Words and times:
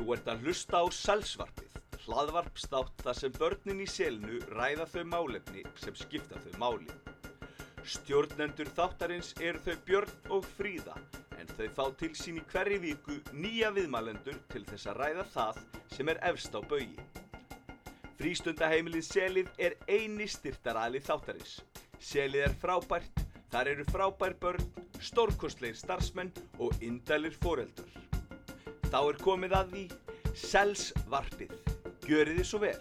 Þú 0.00 0.14
ert 0.14 0.28
að 0.32 0.46
hlusta 0.46 0.78
á 0.80 0.84
Sælsvarpið, 0.96 1.74
hlaðvarpstátt 2.06 3.02
þar 3.04 3.16
sem 3.18 3.34
börnin 3.34 3.82
í 3.84 3.88
selinu 3.92 4.38
ræða 4.56 4.86
þau 4.88 5.02
málefni 5.12 5.64
sem 5.76 5.98
skipta 5.98 6.40
þau 6.40 6.54
máli. 6.62 6.88
Stjórnendur 7.84 8.70
þáttarins 8.78 9.34
eru 9.44 9.60
þau 9.60 9.76
Björn 9.90 10.32
og 10.32 10.48
Fríða, 10.56 10.96
en 11.36 11.52
þau 11.52 11.68
fá 11.76 11.84
til 12.00 12.12
sín 12.16 12.40
í 12.40 12.46
hverju 12.48 12.80
viku 12.86 13.18
nýja 13.44 13.74
viðmælendur 13.76 14.40
til 14.48 14.64
þess 14.70 14.88
að 14.88 15.02
ræða 15.02 15.28
það 15.36 15.62
sem 15.92 16.14
er 16.14 16.24
efst 16.32 16.56
á 16.56 16.60
baugi. 16.64 17.04
Frístundaheimilið 18.16 19.04
Selið 19.04 19.54
er 19.60 19.76
eini 19.84 20.30
styrtaræli 20.32 21.04
þáttarins. 21.04 21.58
Selið 22.00 22.46
er 22.48 22.56
frábært, 22.64 23.26
þar 23.52 23.76
eru 23.76 23.84
frábær 23.92 24.40
börn, 24.40 24.72
stórkostleir 24.96 25.76
starfsmenn 25.76 26.32
og 26.56 26.72
indælir 26.80 27.36
foreldur. 27.44 28.09
Þá 28.90 28.98
er 29.06 29.18
komið 29.22 29.52
að 29.54 29.68
því 29.70 29.82
Selsvarpið. 30.40 31.50
Gjörið 32.10 32.38
þið 32.40 32.46
svo 32.48 32.58
vel. 32.64 32.78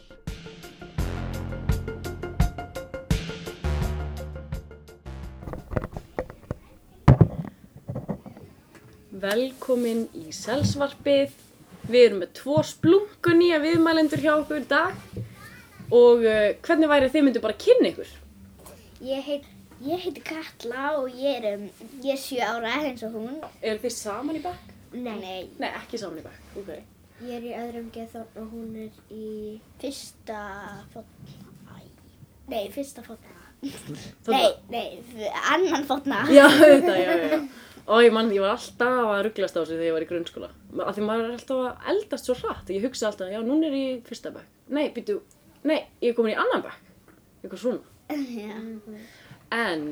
Velkomin 9.19 10.07
í 10.17 10.33
Selsvarpið. 10.33 11.35
Við 11.89 12.07
erum 12.07 12.23
með 12.23 12.33
tvo 12.41 12.57
splungu 12.65 13.35
nýja 13.37 13.61
viðmælendur 13.61 14.23
hjá 14.23 14.31
okkur 14.39 14.63
í 14.63 14.65
dag 14.69 14.97
og 15.93 16.25
uh, 16.25 16.49
hvernig 16.65 16.89
væri 16.89 17.09
að 17.09 17.15
þið 17.15 17.25
myndu 17.27 17.43
bara 17.45 17.57
kynna 17.61 17.89
ykkur? 17.91 18.17
Ég, 19.05 19.21
heit, 19.29 19.45
ég 19.85 20.03
heiti 20.07 20.25
Katla 20.25 20.95
og 21.03 21.13
ég 21.13 21.37
er, 21.37 21.55
um, 21.57 21.69
ég 22.01 22.17
er 22.17 22.21
7 22.25 22.41
ára 22.49 22.75
eins 22.81 23.05
og 23.05 23.17
hún. 23.17 23.39
Eru 23.61 23.81
þið 23.85 23.97
saman 23.99 24.41
í 24.41 24.45
bakk? 24.45 24.68
Nei. 24.93 25.19
Nei. 25.19 25.41
Nei, 25.59 25.69
ekki 25.69 25.99
saman 26.01 26.21
í 26.21 26.25
bakk, 26.25 26.49
ok. 26.61 26.71
Ég 27.19 27.35
er 27.35 27.45
í 27.45 27.53
öðrum 27.59 27.89
geðþórn 27.93 28.39
og 28.41 28.51
hún 28.53 28.75
er 28.85 28.99
í 29.13 29.59
fyrsta 29.81 30.39
fótna. 30.93 31.35
Nei, 32.49 32.63
fyrsta 32.73 33.03
fótna. 33.05 33.35
Nei, 33.61 34.45
nei, 34.71 34.85
annan 35.51 35.83
fótna. 35.85 36.23
Já, 36.31 36.45
þetta, 36.47 36.95
já, 36.95 37.11
já, 37.11 37.27
já. 37.35 37.41
Og 37.89 38.03
ég 38.05 38.13
mann, 38.13 38.31
ég 38.33 38.41
var 38.43 38.55
alltaf 38.55 39.11
að 39.11 39.21
rugglast 39.27 39.57
á 39.57 39.59
þessu 39.59 39.75
þegar 39.75 39.87
ég 39.87 39.95
var 39.97 40.05
í 40.05 40.09
grunnskóla. 40.09 40.49
Af 40.85 40.97
því 40.97 41.05
maður 41.05 41.27
er 41.27 41.35
alltaf 41.35 41.61
að 41.65 41.87
eldast 41.93 42.29
svo 42.29 42.35
hratt. 42.39 42.69
Ég 42.73 42.85
hugsa 42.85 43.09
alltaf, 43.09 43.31
já, 43.33 43.39
núna 43.45 43.69
er 43.69 43.77
ég 43.77 43.95
í 43.95 44.01
fyrsta 44.07 44.31
bakk. 44.33 44.49
Nei, 44.73 44.85
býtu, 44.95 45.19
nei, 45.65 45.79
ég 46.01 46.11
er 46.11 46.17
komin 46.17 46.35
í 46.35 46.39
annan 46.39 46.65
bakk. 46.65 46.91
Eitthvað 47.43 47.63
svona. 47.63 47.95
Já. 48.39 48.57
En 49.59 49.87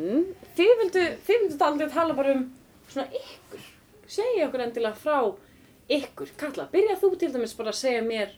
þið 0.58 0.76
vildu, 0.84 1.06
þið 1.26 1.44
vildu 1.44 1.66
aldrei 1.66 1.90
tala 1.94 2.18
bara 2.18 2.36
um 2.38 2.46
svona 2.90 3.08
ykkur. 3.22 3.66
Segja 4.08 4.48
okkur 4.48 4.64
endilega 4.64 4.96
frá 4.96 5.18
ykkur. 5.92 6.32
Katla, 6.40 6.68
byrja 6.72 6.98
þú 7.02 7.14
til 7.20 7.32
dæmis 7.34 7.56
bara 7.58 7.74
að 7.74 7.82
segja 7.82 8.04
mér 8.06 8.36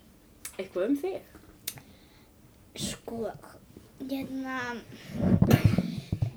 eitthvað 0.58 0.88
um 0.88 0.96
þig. 1.00 1.20
Sko, 2.80 3.20
hérna, 4.10 4.58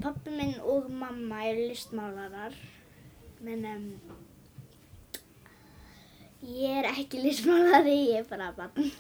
pappi 0.03 0.35
minn 0.35 0.59
og 0.61 0.91
mamma 0.91 1.45
eru 1.49 1.69
listmálarar. 1.71 2.57
Men 3.43 3.65
um, 3.67 3.87
ég 6.47 6.83
er 6.83 6.91
ekki 6.93 7.23
listmálari, 7.23 7.97
ég 8.13 8.23
er 8.23 8.29
bara 8.31 8.53
bann. 8.57 8.93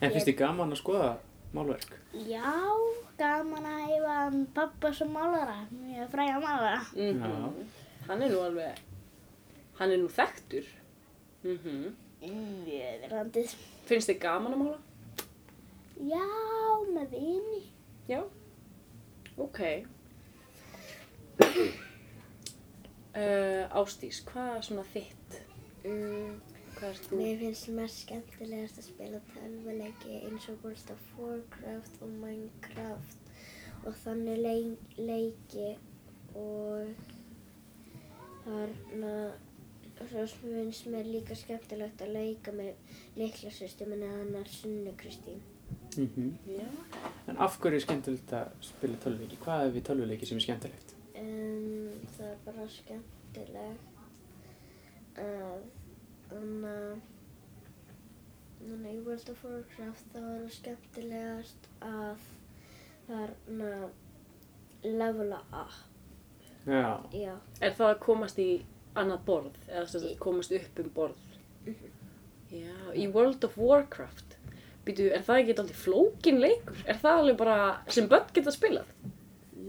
En 0.00 0.10
finnst 0.10 0.26
þið 0.26 0.38
gaman 0.40 0.74
að 0.74 0.80
skoða 0.80 1.12
málverk? 1.54 1.92
Já, 2.26 2.56
gaman 3.20 3.68
að 3.68 3.84
hefa 3.90 4.16
pappa 4.56 4.90
sem 4.96 5.12
málara, 5.12 5.60
mjög 5.70 6.10
fræga 6.14 6.40
málara. 6.42 6.82
Mm 6.96 7.62
Hann 8.02 8.18
er 8.18 8.32
nú 8.32 8.40
alveg, 8.42 8.80
hann 9.82 9.92
er 9.96 9.98
nú 9.98 10.08
þekktur. 10.12 10.66
Mm 11.42 11.92
Mjög 12.22 13.00
verðandið. 13.02 13.54
Finnst 13.88 14.10
þið 14.12 14.18
gaman 14.22 14.54
að 14.54 14.60
mála? 14.60 14.78
Já, 16.06 16.26
með 16.94 17.16
vini. 17.16 17.62
Já. 18.06 18.20
Ok. 19.42 19.58
Uh, 23.12 23.66
Ástís, 23.74 24.22
hvað 24.28 24.54
er 24.54 24.64
svona 24.68 24.86
þitt? 24.92 25.36
Um, 25.82 26.38
hvað 26.76 26.88
er 26.92 27.00
þú? 27.08 27.18
Mér 27.18 27.40
finnst 27.42 27.70
mest 27.74 28.04
skemmtilegast 28.06 28.78
að 28.78 28.86
spila 28.92 29.22
tölvuleiki 29.32 30.22
eins 30.22 30.46
og 30.52 30.62
World 30.62 30.94
of 30.94 31.12
Warcraft 31.18 32.02
og 32.06 32.14
Minecraft 32.22 33.32
og 33.82 33.96
þannig 34.04 34.38
leik, 34.46 34.98
leiki 35.10 35.72
og 36.38 36.94
þarna 38.44 39.16
svo 40.10 40.26
finnst 40.42 40.86
mér 40.92 41.06
líka 41.08 41.34
skemmtilegt 41.38 42.02
að 42.02 42.14
leika 42.16 42.52
með 42.56 42.72
leiklasýstu 43.16 43.86
minni 43.90 44.08
hannar 44.10 44.48
Sunnu 44.48 44.92
Kristín. 45.00 45.40
Mm 45.96 46.32
Já. 46.48 46.66
En 47.28 47.36
af 47.38 47.58
hverju 47.60 47.76
er 47.76 47.84
skemmtilegt 47.84 48.32
að 48.32 48.50
spila 48.60 48.96
tölvuleiki? 49.04 49.38
Hvað 49.44 49.66
er 49.66 49.72
við 49.76 49.86
tölvuleiki 49.88 50.26
sem 50.26 50.36
er 50.40 50.46
skemmtilegt? 50.46 50.94
Um, 51.20 51.92
það 52.16 52.28
er 52.32 52.38
bara 52.46 52.68
skemmtilegt 52.68 53.88
að 55.22 55.62
þannig 56.32 56.68
að 56.72 57.00
þannig 58.62 58.92
í 58.96 59.00
World 59.06 59.30
of 59.32 59.44
Warcraft 59.44 60.12
þá 60.12 60.18
er 60.22 60.28
það 60.42 60.52
skemmtilegast 60.56 61.68
að 61.82 62.28
þarna 63.08 63.72
levela 64.82 65.40
up. 65.52 65.80
Já. 66.66 67.02
Já, 67.12 67.34
Er 67.60 67.72
það 67.74 67.88
að 67.88 67.98
komast 68.04 68.38
í 68.38 68.50
annað 68.98 69.24
borð? 69.28 69.56
Eða 69.70 69.86
sem 69.90 70.04
sagt 70.04 70.20
komast 70.22 70.54
upp 70.58 70.82
um 70.82 70.92
borð? 70.96 71.24
Já, 72.52 72.76
í 72.92 73.08
World 73.12 73.44
of 73.48 73.56
Warcraft. 73.56 74.36
Býtu, 74.82 75.08
er 75.14 75.22
það 75.24 75.40
ekki 75.40 75.54
alltaf 75.56 75.82
flókin 75.84 76.40
leikur? 76.42 76.78
Er 76.90 76.98
það 77.00 77.20
alveg 77.22 77.36
bara 77.40 77.58
sem 77.94 78.08
börn 78.10 78.32
geta 78.34 78.54
spilað? 78.54 78.88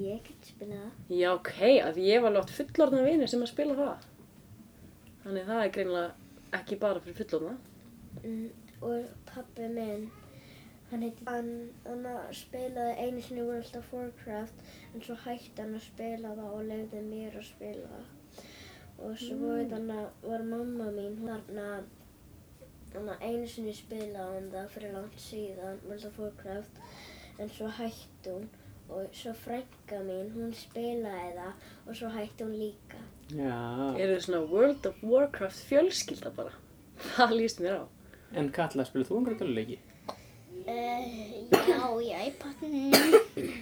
ég 0.02 0.24
get 0.26 0.50
spilað 0.54 0.82
það. 0.82 1.20
Já, 1.20 1.30
ok, 1.34 1.54
að 1.84 2.02
ég 2.04 2.24
var 2.24 2.34
látt 2.34 2.54
fullorðna 2.54 3.06
vinir 3.06 3.30
sem 3.32 3.44
að 3.44 3.52
spila 3.52 3.78
það. 3.78 4.10
Þannig 5.24 5.48
það 5.50 5.62
er 5.62 5.72
greinlega 5.78 6.58
ekki 6.60 6.80
bara 6.82 7.04
fyrir 7.04 7.20
fullorðna. 7.20 7.54
Mm, 8.24 8.50
og 8.84 9.14
pappi 9.30 9.70
minn, 9.74 10.08
hann 10.92 11.06
heiti, 11.06 11.28
hann, 11.30 12.10
spilaði 12.36 13.08
einu 13.08 13.24
sinni 13.24 13.46
World 13.48 13.78
of 13.80 13.94
Warcraft 13.96 14.68
en 14.94 15.06
svo 15.06 15.18
hætti 15.26 15.62
hann 15.62 15.78
að 15.78 15.88
spila 15.88 16.36
það 16.40 16.58
og 16.58 16.68
leiði 16.72 17.06
mér 17.08 17.40
að 17.40 17.50
spila 17.52 17.94
það. 17.94 18.12
Og 19.04 19.18
svo 19.20 19.36
mm. 19.36 19.70
þannig 19.72 20.04
var 20.24 20.44
mamma 20.48 20.90
mín, 20.96 21.18
hún 21.20 21.32
þarna, 21.34 23.16
einu 23.20 23.48
sinni 23.50 23.74
spilaði 23.76 24.38
hann 24.38 24.52
það 24.54 24.70
fyrir 24.76 24.94
langt 24.96 25.18
síðan, 25.20 25.82
World 25.88 26.06
of 26.08 26.20
Warcraft, 26.22 26.84
en 27.40 27.52
svo 27.52 27.72
hætti 27.80 28.36
hún 28.36 28.52
og 28.94 29.16
svo 29.16 29.34
frænka 29.38 30.00
mín, 30.06 30.32
hún 30.36 30.54
spilaði 30.56 31.34
það 31.38 31.68
og 31.88 31.98
svo 32.00 32.12
hætti 32.14 32.48
hún 32.48 32.56
líka. 32.60 33.02
Já. 33.34 33.58
Eru 33.98 34.16
þið 34.16 34.24
svona 34.28 34.44
World 34.52 34.88
of 34.88 35.04
Warcraft 35.04 35.66
fjölskylda 35.70 36.32
bara? 36.36 36.54
Það 37.16 37.36
líst 37.40 37.64
mér 37.64 37.82
á. 37.82 37.86
En 38.38 38.52
Katla, 38.54 38.86
spilur 38.88 39.08
þú 39.10 39.20
einhverja 39.20 39.42
tölvuleiki? 39.44 39.80
Uh, 40.64 41.04
já, 41.68 41.82
í 42.00 42.10
iPadinu. 42.30 42.92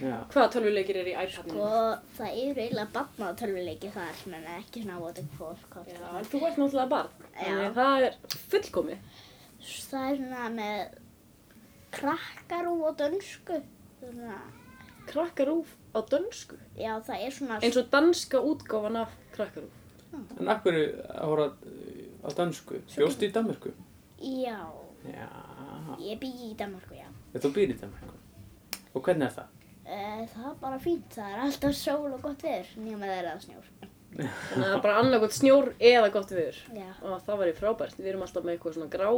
Já. 0.02 0.16
Hvaða 0.30 0.48
tölvuleikir 0.54 0.98
eru 1.00 1.10
í 1.10 1.16
iPadinu? 1.18 1.58
Og 1.66 2.16
það 2.18 2.38
eru 2.44 2.62
eiginlega 2.62 2.88
barna 2.94 3.30
tölvuleiki 3.40 3.90
þar, 3.94 4.20
menn 4.30 4.48
ekki 4.58 4.84
svona 4.84 5.26
fuck. 5.38 5.78
Já, 5.88 6.00
en 6.20 6.28
þú 6.30 6.42
ert 6.46 6.60
náttúrulega 6.60 6.88
barn. 6.92 7.28
Þannig 7.36 7.62
Já. 7.62 7.68
að 7.68 7.78
það 7.80 8.06
er 8.08 8.18
fullkomið. 8.54 9.06
Það 9.62 10.08
er 10.08 10.20
svona 10.20 10.48
með 10.56 10.98
krakkarú 11.98 12.74
og 12.88 12.98
dönsku. 13.02 13.62
Svona, 14.00 14.40
Krakkarúf 15.06 15.72
á 15.94 16.00
dönsku. 16.06 16.56
já, 16.78 16.94
það 17.02 17.24
er 17.26 17.30
svona... 17.34 17.58
Eins 17.62 17.76
og 17.76 17.88
danska 17.90 18.38
útgáfan 18.38 18.96
af 19.02 19.16
krakkarúf. 19.34 19.74
En 20.38 20.48
af 20.48 20.62
hverju 20.62 20.86
að 21.10 21.42
uh, 21.42 22.22
á 22.22 22.28
dansku? 22.36 22.78
Bjóstu 22.94 23.26
í 23.26 23.32
Danmörku? 23.34 23.72
Já, 24.22 24.58
Já. 25.02 25.28
ég 25.98 26.20
bý 26.22 26.30
í 26.46 26.52
Danmarku, 26.58 26.94
já. 26.94 27.08
Þú 27.34 27.50
býr 27.56 27.72
í 27.74 27.78
Danmörku. 27.80 28.18
Og 28.92 29.02
hvernig 29.06 29.26
er 29.26 29.34
það? 29.38 29.58
Uh, 29.82 30.20
það 30.30 30.46
er 30.50 30.58
bara 30.60 30.78
fínt, 30.82 31.08
það 31.16 31.32
er 31.32 31.42
alltaf 31.46 31.74
sól 31.74 32.12
og 32.12 32.20
gott 32.22 32.44
viður, 32.46 32.70
nema 32.84 33.08
það 33.08 33.16
er 33.16 33.30
að 33.32 33.40
snjór. 33.46 33.70
Þannig 34.12 34.28
að 34.28 34.62
það 34.62 34.76
er 34.76 34.84
bara 34.84 35.00
annarkot 35.00 35.34
snjór 35.38 35.72
eða 35.80 36.12
gott 36.14 36.34
viður. 36.36 36.60
Já, 36.76 36.88
Og 37.02 37.26
það 37.26 37.42
væri 37.42 37.56
frábært. 37.58 37.98
Við 37.98 38.12
erum 38.12 38.24
alltaf 38.26 38.46
með 38.46 38.54
eitthvað 38.54 38.76
svona 38.76 38.92
grá, 38.92 39.10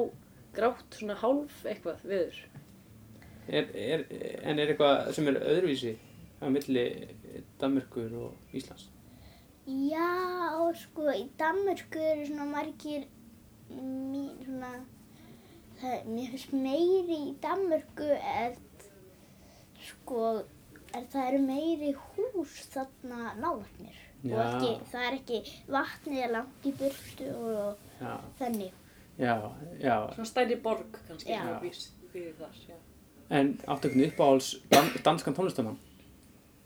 grátt, 0.55 0.99
svona 1.01 1.19
hálf 1.21 1.61
eitthvað 1.67 2.05
viður. 2.09 2.41
Er, 3.45 3.69
er, 3.77 4.07
en 4.41 4.59
er 4.63 4.73
eitthvað 4.73 5.13
sem 5.19 5.29
er 5.29 5.43
öðruvísi 5.43 5.97
á 6.41 6.47
milli 6.49 6.87
Danmörkur 7.61 8.15
og 8.23 8.55
Íslands? 8.57 8.89
já, 9.65 10.73
sko, 10.77 11.09
í 11.17 11.25
Danmarku 11.41 12.01
eru 12.05 12.27
svona 12.29 12.45
margir, 12.51 13.07
svona, 13.71 14.73
það, 15.81 16.05
mér 16.15 16.31
finnst 16.35 16.53
meiri 16.53 17.19
í 17.31 17.35
Danmarku 17.43 18.09
en, 18.15 18.57
sko, 19.89 20.23
er 20.95 21.07
það 21.13 21.29
eru 21.33 21.43
meiri 21.47 21.93
hús 21.99 22.55
þarna 22.75 23.35
náðarnir. 23.43 24.01
Og 24.25 24.31
Já. 24.33 24.45
ekki, 24.47 24.71
það 24.93 25.07
er 25.09 25.19
ekki 25.19 25.41
vatnið 25.75 26.23
er 26.25 26.33
langt 26.33 26.65
í 26.65 26.73
burtu 26.81 27.27
og 27.37 28.01
Já. 28.01 28.15
þannig. 28.39 28.73
Já, 29.19 29.35
já. 29.79 29.97
Svona 30.15 30.27
stærri 30.31 30.57
borg 30.65 30.97
kannski. 31.09 31.37
Býr- 31.63 31.85
býr 32.15 32.33
þar. 32.39 32.81
En 33.31 33.53
áttu 33.67 33.89
einhvern 33.89 34.09
uppáhalds 34.11 34.49
dan 34.71 34.89
danskan 35.05 35.35
tónlistamann? 35.37 35.77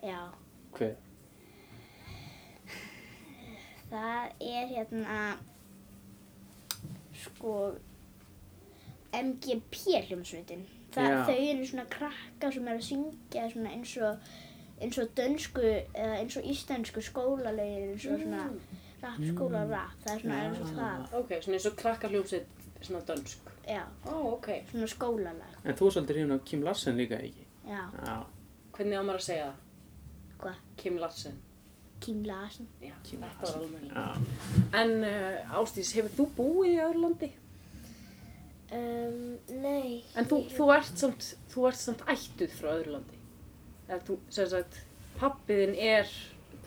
Já. 0.03 0.21
Hver? 0.77 0.95
Það 3.89 4.31
er 4.39 4.67
hérna, 4.69 5.19
sko, 7.23 7.53
MGP 9.13 10.03
hljómsveitin. 10.09 10.65
Þau 10.93 11.33
eru 11.33 11.65
svona 11.69 11.85
krakka 11.89 12.51
sem 12.51 12.67
er 12.67 12.77
að 12.79 12.85
syngja 12.87 13.43
eins 13.69 13.95
og, 14.01 14.29
eins 14.81 14.97
og 15.01 15.11
dönsku 15.17 15.61
eða 15.63 16.15
eins 16.19 16.37
og 16.39 16.47
íslensku 16.49 17.03
skólalögin, 17.05 17.91
eins 17.93 18.05
og 18.09 18.23
svona 18.23 18.45
rap, 19.03 19.19
skóla 19.21 19.63
rap. 19.69 19.93
Það 20.05 20.15
er 20.15 20.23
svona 20.23 20.39
eins 20.47 20.59
og 20.63 20.73
það. 20.79 21.05
Ok, 21.21 21.35
svona 21.43 21.59
eins 21.59 21.69
og 21.69 21.77
krakkar 21.83 22.13
hljómsveit, 22.15 22.47
svona 22.81 23.03
dönsk. 23.09 23.51
Já, 23.69 23.83
Ó, 24.09 24.15
ok. 24.33 24.47
svona 24.71 24.87
skólalag. 24.89 25.57
En 25.63 25.75
þú 25.77 25.89
er 25.89 25.95
svolítið 25.97 26.15
hrifin 26.17 26.31
af 26.37 26.45
Kim 26.45 26.63
Larsen 26.65 26.97
líka, 26.97 27.19
ekki? 27.21 27.45
Já, 27.67 27.83
Já. 28.05 28.15
Hvernig 28.73 28.97
á 28.97 29.03
maður 29.03 29.19
að 29.19 29.27
segja 29.27 29.45
það? 29.45 29.55
hvað? 30.39 30.55
Kim 30.77 30.97
Larsen. 30.97 31.37
Kim 31.99 32.23
Larsen. 32.23 32.67
Já, 32.81 32.93
Kim. 33.03 33.23
Já. 33.93 34.05
En 34.79 34.93
uh, 35.03 35.59
Ástís, 35.59 35.91
hefur 35.93 36.13
þú 36.15 36.27
búið 36.37 36.69
í 36.71 36.79
öðru 36.85 37.01
landi? 37.03 37.29
Um, 38.69 39.37
nei. 39.63 40.03
En 40.19 40.27
þú, 40.29 40.43
þú 40.53 40.67
ert 40.75 40.99
samt, 40.99 41.31
þú 41.49 41.63
ert 41.71 41.79
samt 41.81 42.03
ættuð 42.11 42.51
frá 42.59 42.69
öðru 42.75 42.91
landi. 42.97 43.17
Eða 43.89 44.01
þú, 44.05 44.17
sem 44.29 44.49
sagt, 44.51 44.83
pappiðin 45.17 45.73
er 45.75 46.11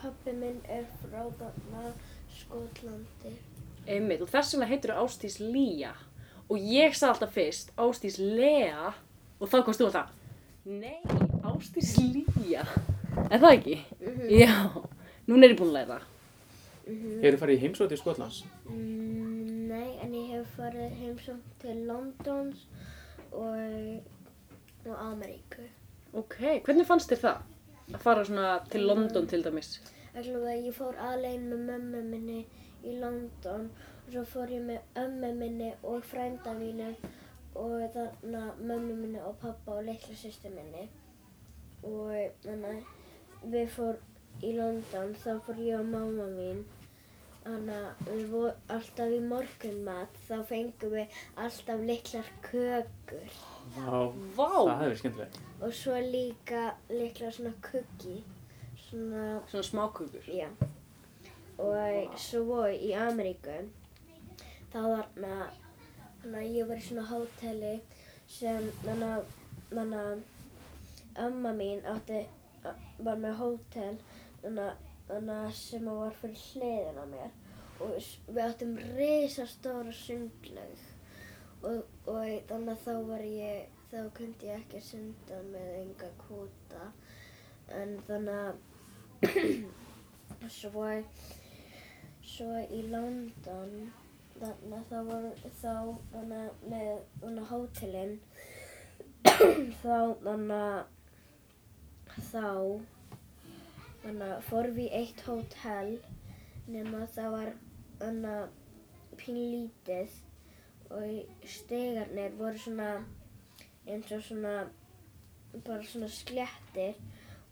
Pappi 0.02 0.32
minn 0.34 0.56
er 0.66 0.82
frá 0.98 1.20
þarna 1.38 1.92
Skotlandi. 2.34 3.36
einmitt 3.86 4.22
og 4.24 4.30
þess 4.32 4.56
vegna 4.56 4.66
heitir 4.66 4.90
þú 4.90 5.04
Ástís 5.04 5.36
Lía. 5.38 5.92
Og 6.50 6.58
ég 6.58 6.96
sagði 6.98 7.12
alltaf 7.12 7.36
fyrst 7.36 7.70
Ástís 7.78 8.18
Lea 8.18 8.90
og 9.38 9.46
þá 9.46 9.60
komst 9.62 9.78
þú 9.78 9.86
alltaf, 9.92 10.10
nei, 10.66 10.98
Ástís 11.52 11.94
Lía. 12.02 12.64
Er 13.30 13.38
það 13.38 13.54
ekki? 13.60 13.78
Já, 14.42 14.50
núna 15.30 15.46
er 15.46 15.54
ég 15.54 15.60
búin 15.62 15.70
að 15.70 15.78
læra. 15.78 16.00
Hefur 16.82 17.36
þú 17.36 17.40
farið 17.44 17.60
í 17.60 17.62
heimsóti 17.62 17.94
í 17.94 18.00
Skotlands? 18.02 18.42
Mm, 18.66 19.68
nei, 19.70 19.90
en 20.02 20.11
hef 20.42 20.56
farið 20.58 20.94
heimsókn 20.98 21.42
til 21.62 21.84
Londons 21.86 22.66
og, 23.30 24.02
og 24.86 24.94
Ameríku. 24.98 25.66
Ok, 26.18 26.38
hvernig 26.66 26.86
fannst 26.88 27.12
þér 27.12 27.20
það? 27.22 27.44
Að 27.92 28.02
fara 28.02 28.24
svona 28.26 28.48
til 28.72 28.86
London 28.88 29.28
til 29.30 29.42
dæmis? 29.44 29.76
Að 30.18 30.28
ég 30.50 30.74
fór 30.76 30.98
aðlegin 31.00 31.46
með 31.50 31.62
mömmu 31.68 32.02
minni 32.08 32.40
í 32.82 32.96
London 32.98 33.68
og 34.02 34.10
svo 34.10 34.24
fór 34.32 34.52
ég 34.52 34.64
með 34.66 34.98
ömmu 35.04 35.32
minni 35.38 35.70
og 35.86 36.02
frænda 36.10 36.54
mínu 36.58 36.90
og 37.54 37.78
þarna 37.94 38.42
mömmu 38.58 38.98
minni 38.98 39.22
og 39.22 39.38
pappa 39.40 39.78
og 39.78 39.86
litla 39.86 40.18
sýstu 40.18 40.50
minni 40.52 40.88
og 41.86 42.12
þannig 42.42 42.82
við 43.54 43.70
fór 43.76 44.00
í 44.42 44.54
London 44.58 45.14
þá 45.22 45.32
fór 45.46 45.62
ég 45.62 45.78
og 45.78 45.90
mamma 45.94 46.26
mín 46.34 46.64
þannig 47.44 47.86
að 47.86 48.10
við 48.10 48.26
vorum 48.32 48.74
alltaf 48.76 49.14
í 49.16 49.20
morgunmat 49.32 50.20
þá 50.28 50.36
fengum 50.50 50.94
við 50.96 51.16
alltaf 51.46 51.82
litlar 51.88 52.28
kökur 52.46 53.40
Já. 53.76 53.90
Vá! 54.36 54.50
Það 54.68 54.82
hefur 54.82 55.00
skemmtilegt. 55.00 55.40
og 55.62 55.74
svo 55.78 55.98
líka 56.12 56.62
litlar 56.90 57.34
svona 57.34 57.54
kukki 57.70 58.22
svona 58.88 59.40
Svona 59.48 59.62
smákukur. 59.62 60.26
Já. 60.28 60.48
Og 61.62 62.18
svo 62.18 62.64
í 62.68 62.90
Ameríku, 62.96 63.54
þá 64.72 64.78
þarna, 64.80 65.34
þannig 66.22 66.38
að 66.40 66.54
ég 66.56 66.68
var 66.68 66.80
í 66.80 66.84
svona 66.86 67.04
hóteli 67.10 67.72
sem, 68.28 68.68
þannig 68.82 69.98
að, 70.00 70.22
amma 71.26 71.52
mín 71.56 71.84
átti, 71.92 72.22
var 72.98 73.20
með 73.20 73.36
hótel, 73.40 73.96
þannig 74.42 74.64
að, 74.64 74.88
þannig 75.12 75.36
að 75.36 75.54
sem 75.58 75.88
að 75.92 76.00
var 76.00 76.18
fyrir 76.20 76.42
hliðin 76.48 77.00
á 77.00 77.04
mér. 77.12 77.36
Og 77.82 78.10
við 78.28 78.42
áttum 78.46 78.74
risastóra 78.96 79.94
sundlaug. 79.96 80.82
Og, 81.62 81.84
og 82.10 82.48
þannig 82.50 82.72
að 82.74 82.84
þá 82.86 82.94
var 83.12 83.24
ég, 83.28 83.78
þá 83.92 83.98
kundi 84.18 84.50
ég 84.50 84.62
ekki 84.64 84.82
sunda 84.82 85.40
með 85.52 85.70
enga 85.82 86.12
kvota. 86.24 86.90
En 87.78 87.96
þannig 88.08 88.40
að 88.42 89.72
svo, 90.58 90.88
svo 92.26 92.54
í 92.66 92.82
London 92.90 93.92
þarna 94.40 94.80
þá 94.88 94.96
var 95.06 95.28
þá 95.60 95.74
þarna 96.12 96.40
með 96.70 96.90
þarna 97.20 97.44
hótelin 97.50 98.16
þá 99.82 99.98
þarna 100.24 100.62
þá 102.30 102.48
þarna 104.02 104.28
fórum 104.48 104.76
við 104.78 104.96
eitt 104.98 105.22
hótel 105.26 105.94
nema 106.72 107.06
það 107.14 107.30
var 107.36 107.50
þarna 108.00 108.34
pínlítið 109.20 110.18
og 110.92 111.48
stegarnir 111.56 112.36
voru 112.38 112.62
svona 112.64 112.90
eins 113.86 114.12
og 114.12 114.24
svona 114.26 114.54
bara 115.66 115.82
svona 115.86 116.10
sléttir 116.12 117.00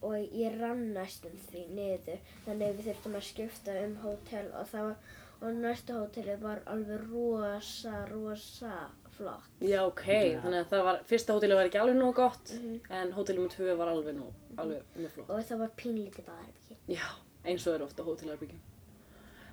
og 0.01 0.17
ég 0.17 0.57
rann 0.61 0.87
næstum 0.97 1.35
því 1.49 1.65
niður 1.77 2.21
þannig 2.45 2.69
að 2.69 2.77
við 2.79 2.87
þurftum 2.91 3.19
að 3.19 3.27
skipta 3.31 3.81
um 3.87 3.99
hótel 4.05 4.47
og 4.61 4.71
það 4.71 4.87
var 4.91 5.19
og 5.41 5.55
næsta 5.57 5.95
hóteli 5.97 6.35
var 6.41 6.59
alveg 6.69 7.05
rosa, 7.11 8.05
rosa 8.11 8.73
flott. 9.21 9.47
Já, 9.63 9.79
ok, 9.87 10.03
þannig 10.43 10.59
að 10.65 10.69
það 10.73 10.83
var, 10.89 10.99
fyrsta 11.13 11.37
hótelið 11.37 11.59
var 11.61 11.69
ekki 11.71 11.81
alveg 11.85 11.97
nóg 12.01 12.15
gott, 12.19 12.53
en 13.01 13.13
hótelið 13.17 13.45
með 13.45 13.55
tvö 13.55 13.77
var 13.79 13.93
alveg 13.95 14.17
nóg, 14.19 14.35
alveg 14.65 14.99
mjög 14.99 15.15
flott. 15.15 15.31
Og 15.37 15.47
það 15.51 15.63
var 15.65 15.73
pínlítið 15.81 16.27
baðherbyggi. 16.31 16.79
Já, 16.97 17.07
eins 17.45 17.67
og 17.71 17.77
er 17.79 17.85
ofta 17.87 18.07
hótelarbyggjum. 18.09 18.61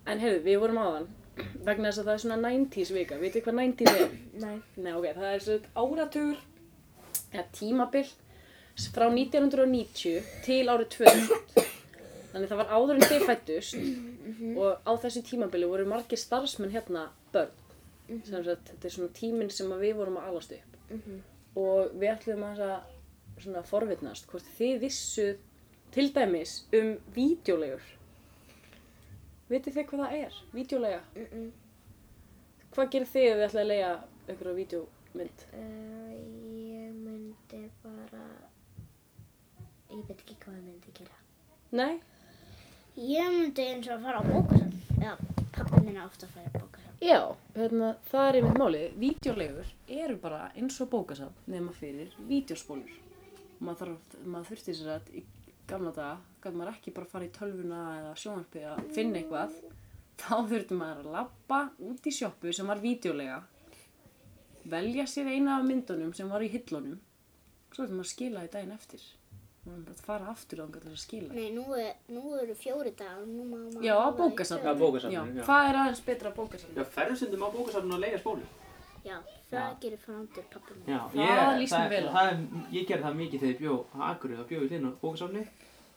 En 0.08 0.22
heyrðu, 0.24 0.44
við 0.48 0.60
vorum 0.64 0.78
áðan, 0.80 1.08
vegna 1.68 1.90
þess 1.92 2.00
að 2.00 2.08
það 2.08 2.14
er 2.18 2.22
svona 2.24 2.38
90s 2.50 2.94
vika, 2.96 3.18
vitið 3.20 3.44
hvað 3.48 3.58
90s 3.60 3.98
er? 4.06 4.14
Nei. 4.46 4.56
Nei, 4.80 4.94
ok, 4.96 5.10
það 5.18 5.30
er 5.34 5.44
svona 5.48 5.84
áratugur, 5.84 6.40
eða 7.34 7.46
tímabil, 7.60 8.06
s- 8.78 8.88
frá 8.96 9.10
1990 9.12 10.32
til 10.48 10.64
árið 10.72 10.94
2000. 10.96 11.66
Þannig 12.32 12.52
það 12.52 12.60
var 12.62 12.72
áður 12.78 12.98
en 13.02 13.06
þið 13.10 13.28
fættust 13.28 13.78
og 14.62 14.88
á 14.88 14.92
þessu 15.04 15.24
tímabili 15.28 15.68
voru 15.70 15.86
margir 15.90 16.20
starfsmenn 16.22 16.72
hérna 16.76 17.08
börn. 17.36 17.52
Sem 18.08 18.44
sagt, 18.44 18.70
þetta 18.72 18.88
er 18.88 18.94
svona 18.94 19.14
tíminn 19.14 19.50
sem 19.52 19.72
við 19.82 19.96
vorum 19.96 20.18
að 20.18 20.30
alast 20.30 20.52
upp. 20.56 20.78
Og 21.58 21.92
við 21.98 22.14
ætlum 22.14 22.44
að 22.48 22.64
svona 23.42 23.64
forvitnast 23.68 24.28
hvort 24.32 24.48
þið 24.58 24.80
vissuð 24.82 25.38
til 25.92 26.10
dæmis 26.16 26.66
um 26.76 26.98
vídeolegur. 27.16 27.84
Vitið 29.48 29.78
þið 29.78 29.88
hvað 29.90 30.04
það 30.04 30.16
er? 30.18 30.38
Vídeolega? 30.54 31.02
Mm 31.16 31.28
-mm. 31.32 31.52
Hvað 32.76 32.90
gerir 32.92 33.08
þið 33.08 33.28
ef 33.28 33.38
þið 33.38 33.46
ætlaði 33.48 33.64
að 33.64 33.72
leiða 33.72 33.94
einhverja 34.28 34.56
vídeomynd? 34.58 35.46
Uh, 35.54 36.12
ég 36.74 36.92
myndi 36.94 37.62
bara, 37.84 38.24
ég 39.90 40.08
veit 40.08 40.20
ekki 40.20 40.36
hvað 40.44 40.58
ég 40.58 40.64
myndi 40.64 40.92
gera. 40.94 41.18
Nei? 41.72 42.02
Ég 42.98 43.32
myndi 43.32 43.62
eins 43.62 43.88
og 43.88 43.94
að 43.94 44.04
fara 44.04 44.20
á 44.20 44.24
bókasafn. 44.28 44.78
Já, 45.02 45.14
pappi 45.52 45.86
minn 45.86 45.98
er 45.98 46.06
ofta 46.06 46.26
að 46.26 46.32
fara 46.32 46.46
á 46.46 46.52
bókasafn. 46.52 46.67
Já, 46.98 47.36
hérna, 47.54 47.92
það 48.10 48.28
er 48.28 48.36
einmitt 48.40 48.56
málið. 48.58 48.86
Vídeolegur 48.98 49.68
eru 50.00 50.16
bara 50.22 50.48
eins 50.58 50.80
og 50.82 50.90
bókasafn 50.90 51.52
nema 51.54 51.74
fyrir 51.76 52.16
vídeospólur. 52.26 52.96
Maður, 53.62 53.78
þarf, 53.84 54.16
maður 54.26 54.48
þurfti 54.50 54.74
sér 54.80 54.90
að 54.96 55.12
í 55.14 55.22
gamla 55.70 55.92
daga, 55.94 56.16
gæti 56.42 56.58
maður 56.58 56.72
ekki 56.72 56.94
bara 56.96 57.10
fara 57.12 57.28
í 57.28 57.34
tölvuna 57.36 57.82
eða 58.00 58.16
sjónvarpið 58.24 58.66
að 58.72 58.82
finna 58.98 59.22
eitthvað. 59.22 59.60
Þá 60.18 60.34
þurfti 60.50 60.80
maður 60.80 61.04
að 61.04 61.14
labba 61.20 61.62
út 61.92 62.10
í 62.10 62.16
sjoppu 62.18 62.56
sem 62.58 62.74
var 62.74 62.82
vídeolega, 62.82 63.38
velja 64.74 65.06
sér 65.06 65.30
eina 65.36 65.60
af 65.60 65.68
myndunum 65.70 66.16
sem 66.18 66.34
var 66.34 66.42
í 66.42 66.50
hillunum, 66.50 66.98
svo 67.70 67.84
þurfti 67.84 68.00
maður 68.00 68.08
að 68.08 68.14
skila 68.16 68.48
því 68.48 68.54
daginn 68.58 68.78
eftir. 68.80 69.06
Maður 69.68 69.82
bara 69.88 69.96
að 69.98 70.04
fara 70.08 70.28
aftur 70.32 70.62
á 70.64 70.66
til 70.72 70.82
að 70.88 70.98
skila. 71.02 71.34
Nei, 71.36 71.48
nú, 71.52 71.64
er, 71.76 71.96
nú 72.16 72.22
eru 72.40 72.54
fjóri 72.56 72.94
dagar, 72.96 73.26
nú 73.28 73.44
má 73.50 73.58
maður... 73.66 73.84
Já, 73.84 73.94
á 73.98 74.00
hafa 74.06 74.16
í 74.16 74.22
bókasafn. 74.22 74.64
Já, 74.64 74.74
bókasafninu, 74.80 75.18
Já, 75.18 75.40
já. 75.42 75.44
hvað 75.50 75.70
er 75.72 75.80
aðeins 75.82 76.04
betra 76.08 76.32
bókasafn? 76.38 76.78
Já, 76.78 76.84
ferðu 76.96 77.18
stundum 77.20 77.44
á 77.44 77.50
bókasafninu 77.58 77.98
að 77.98 78.04
leiða 78.06 78.22
spólu? 78.24 78.48
Já, 79.08 79.18
það 79.52 79.60
Já. 79.60 79.76
gerir 79.84 80.00
framtir 80.06 80.46
pappi 80.54 80.74
minn. 80.78 80.88
Já, 80.94 81.00
Það 81.14 81.60
líst 81.60 81.76
mér 81.76 81.84
það- 81.84 81.92
vel 81.96 82.08
á. 82.08 82.12
það 82.16 82.32
er- 82.32 82.72
Ég 82.78 82.88
gerði 82.88 83.04
það 83.08 83.20
mikið 83.22 83.40
þegar 83.44 83.54
ég 83.54 83.60
bjó 83.60 83.76
á 83.92 84.00
Akureyri, 84.12 84.40
þá 84.40 84.48
bjó 84.48 84.58
ég 84.62 84.70
hlýðin 84.72 84.88
á 84.88 84.92
bókasafni 85.04 85.44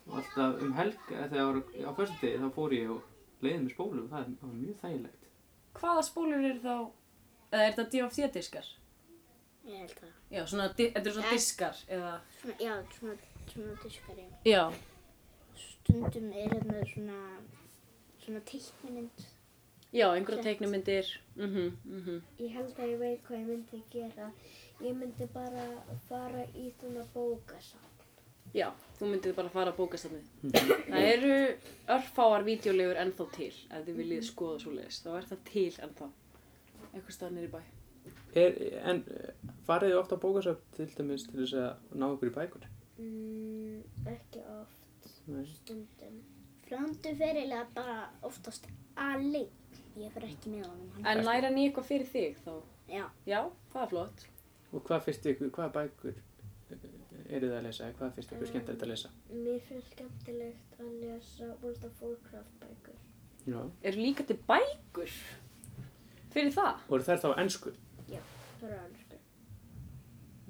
og 0.07 0.13
alltaf 0.19 0.61
um 0.67 0.73
helg, 0.73 0.99
eða 1.11 1.29
þegar 1.31 1.63
ég 1.79 1.85
var 1.85 1.91
á 1.91 1.97
fyrstu 1.97 2.19
degi, 2.21 2.37
þá 2.43 2.49
fór 2.55 2.71
ég 2.77 2.91
og 2.91 3.01
leiði 3.41 3.59
með 3.63 3.73
spólu 3.75 4.03
og 4.03 4.09
það 4.11 4.21
er- 4.21 4.37
það 4.41 4.47
var 4.51 4.59
mjög 4.61 4.77
þægilegt. 4.83 5.23
Hvaða 5.79 6.03
spólur 6.11 6.45
eru 6.51 6.59
þá, 6.59 6.75
eða 7.51 7.65
er 7.67 7.71
þetta 7.73 7.89
DFT-diskar? 7.91 8.67
Ég 9.67 9.77
held 9.77 9.95
það. 9.99 10.13
Já, 10.31 10.41
svona, 10.47 10.69
þetta 10.73 11.01
eru 11.01 11.11
svona 11.13 11.31
diskar, 11.35 11.75
eða... 11.91 12.13
Svona, 12.41 12.55
já, 12.59 12.73
svona, 12.97 13.15
svona 13.49 13.75
diskar, 13.83 14.17
já. 14.17 14.29
Já. 14.45 14.73
Stundum 15.55 16.31
er 16.31 16.49
hérna 16.55 16.85
svona, 16.93 17.19
svona 18.23 18.41
teiknumynd. 18.45 19.27
Já, 19.91 20.07
einhverja 20.15 20.43
teiknumyndir. 20.43 21.07
Mhm, 21.35 21.71
mhm. 21.83 22.21
Ég 22.39 22.51
held 22.55 22.77
að 22.79 22.91
ég 22.93 22.99
veit 22.99 23.23
hvað 23.27 23.39
ég 23.39 23.47
myndi 23.47 23.83
gera. 23.91 24.31
Ég 24.81 24.95
myndi 24.95 25.27
bara 25.33 25.65
fara 26.07 26.45
í 26.55 26.71
svona 26.79 27.03
bókasafn. 27.13 27.91
Já, 28.51 28.67
þú 28.99 29.09
myndið 29.11 29.35
bara 29.35 29.51
fara 29.51 29.71
að 29.71 29.77
bókastafnið. 29.79 30.25
Það 30.87 31.05
eru 31.07 31.35
örfáar 31.95 32.43
vídeolegur 32.47 32.99
ennþá 32.99 33.27
til, 33.37 33.51
ef 33.71 33.85
þið 33.85 33.99
viljið 34.01 34.25
skoða 34.27 34.57
svo 34.63 34.73
leiðis. 34.75 34.97
Þá 35.05 35.11
er 35.19 35.29
það 35.29 35.45
til 35.51 35.67
ennþá. 35.85 36.09
Eitthvað 36.91 37.15
stað 37.15 37.37
nýri 37.37 37.51
bæ. 37.53 37.61
Er, 38.41 38.57
en 38.91 39.03
eh, 39.11 39.53
farið 39.67 39.93
þið 39.93 39.99
ofta 40.01 40.17
á 40.19 40.23
bókasöfn 40.25 40.75
til 40.75 40.89
dæmis 40.97 41.27
til 41.29 41.39
þess 41.39 41.57
að 41.61 41.97
ná 42.01 42.07
ykkur 42.09 42.31
í 42.31 42.35
bækur? 42.39 42.67
Mm, 43.01 43.81
ekki 44.13 44.41
oft, 44.61 45.07
Nei. 45.27 45.45
stundum. 45.49 46.19
Framdu 46.67 47.13
ferilega 47.17 47.65
bara 47.75 47.95
oftast 48.27 48.67
alveg. 48.95 49.49
Ég 49.99 50.11
fer 50.13 50.23
ekki 50.29 50.51
með 50.53 50.67
honum. 50.69 50.91
Hann 51.01 51.17
En 51.17 51.25
læra 51.25 51.49
ný 51.51 51.65
eitthvað 51.67 51.87
fyrir 51.89 52.07
þig 52.07 52.37
þá? 52.45 52.53
Já. 52.91 53.05
Já, 53.27 53.39
það 53.73 53.81
er 53.83 53.89
flott. 53.93 54.25
Og 54.71 54.83
hvað 54.87 55.03
finnst 55.07 55.25
ykkur, 55.33 55.49
hvaða 55.57 55.73
bækur 55.79 56.19
eru 57.31 57.49
það 57.49 57.57
að 57.57 57.65
lesa? 57.67 57.89
Hvað 57.99 58.13
finnst 58.15 58.31
ykkur 58.35 58.51
skemmtilegt 58.51 58.85
að 58.85 58.91
lesa? 58.93 59.11
Mér 59.31 59.59
finnst 59.67 59.91
skemmtilegt 59.95 60.79
að 60.79 60.93
lesa 61.01 61.49
World 61.63 61.83
of 61.89 62.01
Warcraft 62.05 62.59
bækur. 62.61 62.99
Já. 63.49 63.59
Eru 63.83 63.97
líka 64.05 64.23
til 64.29 64.37
bækur 64.47 65.11
fyrir 66.31 66.53
það? 66.55 66.85
Og 66.87 66.95
eru 66.99 67.07
þær 67.09 67.23
þá 67.25 67.29
ennsku? 67.43 67.73
Það 68.61 68.69
er 68.69 68.81
önsku. 68.85 69.17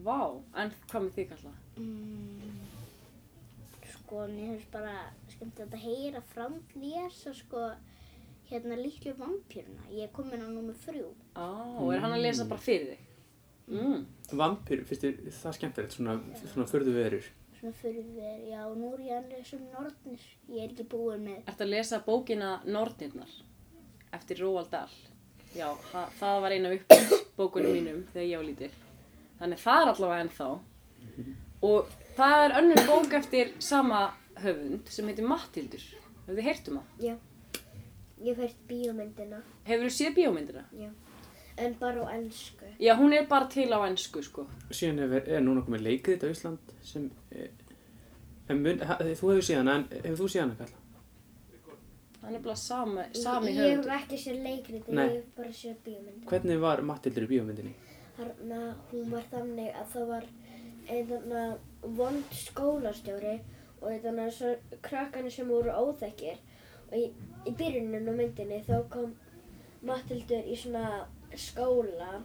Vá, 0.04 0.18
en 0.58 0.72
hvað 0.90 1.04
með 1.06 1.14
þig 1.18 1.28
kalla? 1.32 1.52
Mm, 1.82 2.60
sko, 3.96 4.26
mér 4.30 4.54
finnst 4.54 4.72
bara 4.74 4.96
skemmtilegt 5.32 5.74
að 5.78 5.86
heyra 5.88 6.22
fram 6.34 6.60
lesa 6.78 7.34
sko 7.34 7.70
hérna 8.52 8.78
litlu 8.78 9.14
vampýruna. 9.18 9.86
Ég 9.90 10.08
er 10.08 10.16
komin 10.16 10.44
á 10.44 10.48
nummer 10.52 10.76
þrjú. 10.86 11.14
Á, 11.34 11.48
og 11.80 11.94
er 11.96 12.04
hann 12.04 12.16
að 12.18 12.26
lesa 12.26 12.48
bara 12.50 12.62
fyrir 12.62 12.94
þig? 12.94 13.06
Mm. 13.72 14.02
Vampir, 14.36 14.82
finnst 14.88 15.06
þér 15.06 15.38
það 15.38 15.56
skemmtilegt? 15.58 15.96
Svona, 15.96 16.18
svona 16.42 16.68
förðu 16.68 16.96
verur? 16.98 17.30
Svona 17.60 17.78
fyrir 17.78 18.10
þér, 18.18 18.42
já, 18.50 18.60
og 18.66 18.76
nú 18.80 18.90
er 18.98 19.06
ég 19.06 19.20
að 19.20 19.32
lesa 19.36 19.58
um 19.58 19.70
Nortnir. 19.72 20.28
Ég 20.50 20.66
er 20.66 20.74
ekki 20.74 20.88
búin 20.92 21.24
með. 21.28 21.40
Ertu 21.46 21.66
að 21.68 21.74
lesa 21.76 22.02
bókina 22.04 22.52
Nornirnar 22.68 23.38
eftir 24.12 24.42
Róald 24.44 24.72
Dahl? 24.74 24.98
Já, 25.56 25.70
ha, 25.92 26.06
það 26.20 26.42
var 26.44 26.56
eina 26.56 26.72
upp 26.76 26.96
bókunum 27.38 27.76
mínum 27.76 28.04
þegar 28.12 28.28
ég 28.28 28.42
var 28.42 28.48
lítil. 28.48 28.72
Þannig 29.40 29.64
það 29.64 29.82
er 29.86 29.94
allavega 29.94 30.26
ennþá. 30.26 30.50
Og 31.62 31.90
það 32.18 32.46
er 32.46 32.56
önnur 32.62 32.82
bók 32.88 33.14
eftir 33.14 33.52
sama 33.62 34.02
höfund 34.42 34.90
sem 34.90 35.08
heitir 35.12 35.28
Mattildur. 35.30 35.84
Hefur 36.26 36.40
þið 36.40 36.48
heyrt 36.50 36.68
um 36.72 36.80
það? 36.80 37.06
Já. 37.08 37.16
Ég 38.22 38.38
fært 38.38 38.60
bíómyndina, 38.70 39.40
Hefur 39.66 39.88
þið 39.90 39.96
séð 40.00 40.16
bíómyndina? 40.20 40.66
en 41.62 41.74
bara 41.78 42.02
á 42.06 42.16
ennsku. 42.16 42.66
Já, 42.80 42.96
hún 42.98 43.14
er 43.14 43.26
bara 43.30 43.46
til 43.52 43.70
á 43.70 43.80
ennsku, 43.86 44.22
sko. 44.24 44.48
Síðan 44.72 45.00
er, 45.04 45.28
er 45.30 45.42
núna 45.46 45.62
komið 45.66 45.82
leikrit 45.86 46.24
á 46.24 46.28
Ísland 46.32 46.72
sem... 46.82 47.10
eh, 47.32 47.50
En 48.50 48.62
mun, 48.64 48.80
ha, 48.84 48.96
þú 48.98 49.30
hefur 49.32 49.46
síðan, 49.46 49.68
en 49.70 49.84
hefur 50.04 50.18
þú 50.24 50.30
síðan 50.34 50.54
að 50.56 50.64
kalla? 50.64 50.78
Það 52.22 52.36
er 52.36 52.42
bara 52.46 52.56
sami, 52.56 53.04
sami 53.18 53.52
Ég 53.56 53.78
hef 53.78 53.88
ekki 53.98 54.18
séð 54.24 54.42
leikriti, 54.46 54.92
Nei. 54.98 55.06
ég 55.08 55.14
hef 55.20 55.30
bara 55.38 55.54
séð 55.60 55.78
bíómyndina. 55.86 56.26
Hvernig 56.32 56.60
var 56.62 56.82
Mattildur 56.90 57.26
í 57.28 57.30
bíómyndinni? 57.36 57.74
Þarna, 58.18 58.60
hún 58.92 59.12
var 59.14 59.24
þannig 59.32 59.70
að 59.82 59.88
það 59.94 60.08
var 60.16 60.26
einn 60.92 61.08
þarna 61.10 61.44
vond 61.98 62.36
skólastjóri 62.36 63.36
og 63.82 63.98
þarna 64.04 64.28
svo 64.32 64.54
krakkarnir 64.86 65.34
sem 65.34 65.48
voru 65.50 65.72
óþekkir 65.74 66.38
og 66.92 66.96
í, 67.00 67.06
í 67.48 67.52
byrjunum 67.58 68.10
á 68.12 68.14
myndinni 68.20 68.62
þá 68.68 68.78
kom 68.94 69.16
Mattildur 69.82 70.46
í 70.46 70.56
svona 70.62 71.08
skóla 71.34 72.20